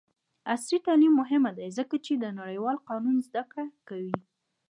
عصري 0.53 0.77
تعلیم 0.87 1.13
مهم 1.21 1.43
دی 1.57 1.67
ځکه 1.77 1.95
چې 2.05 2.13
د 2.15 2.25
نړیوال 2.39 2.77
قانون 2.89 3.15
زدکړه 3.27 3.65
کوي. 3.87 4.17